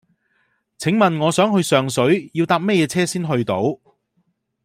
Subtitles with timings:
[0.79, 3.61] 請問我想去上水要搭乜嘢車先去到